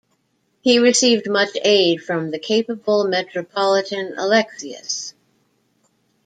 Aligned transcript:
He 0.61 0.79
received 0.79 1.29
much 1.29 1.55
aid 1.63 2.03
from 2.03 2.31
the 2.31 2.39
capable 2.39 3.07
Metropolitan 3.07 4.15
Alexius. 4.17 5.13